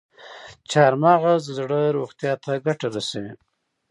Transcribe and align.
چارمغز 0.71 1.41
د 1.45 1.51
زړه 1.59 1.79
روغتیا 1.97 2.33
ته 2.43 2.51
ګټه 2.65 2.87
رسوي. 2.95 3.33